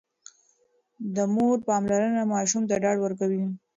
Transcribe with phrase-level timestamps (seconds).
[1.15, 3.43] د مور پاملرنه ماشوم ته ډاډ ورکوي.